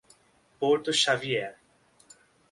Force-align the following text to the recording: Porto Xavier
Porto 0.59 0.89
Xavier 0.91 1.61